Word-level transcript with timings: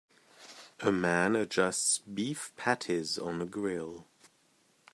A 0.79 0.91
man 0.91 1.35
adjusts 1.35 1.99
beef 1.99 2.53
patties 2.55 3.19
on 3.19 3.39
a 3.39 3.45
grill. 3.45 4.07